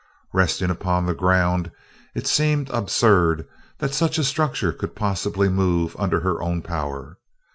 [0.33, 1.69] Resting upon the ground,
[2.15, 7.19] it seemed absurd that such a structure could possibly move under her own power.